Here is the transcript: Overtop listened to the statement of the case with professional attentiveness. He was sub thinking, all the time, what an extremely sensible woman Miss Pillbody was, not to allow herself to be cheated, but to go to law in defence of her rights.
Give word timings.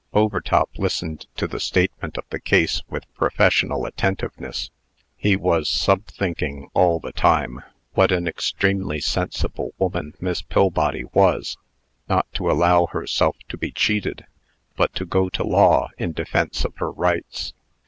Overtop 0.13 0.79
listened 0.79 1.27
to 1.35 1.45
the 1.45 1.59
statement 1.59 2.17
of 2.17 2.25
the 2.31 2.39
case 2.39 2.81
with 2.89 3.13
professional 3.13 3.85
attentiveness. 3.85 4.71
He 5.15 5.35
was 5.35 5.69
sub 5.69 6.07
thinking, 6.07 6.71
all 6.73 6.99
the 6.99 7.11
time, 7.11 7.61
what 7.93 8.11
an 8.11 8.27
extremely 8.27 8.99
sensible 8.99 9.75
woman 9.77 10.15
Miss 10.19 10.41
Pillbody 10.41 11.03
was, 11.13 11.55
not 12.09 12.25
to 12.33 12.49
allow 12.49 12.87
herself 12.87 13.35
to 13.49 13.57
be 13.59 13.71
cheated, 13.71 14.25
but 14.75 14.91
to 14.95 15.05
go 15.05 15.29
to 15.29 15.43
law 15.43 15.89
in 15.99 16.13
defence 16.13 16.65
of 16.65 16.75
her 16.77 16.89
rights. 16.89 17.53